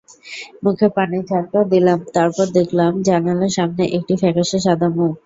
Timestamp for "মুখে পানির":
0.63-1.23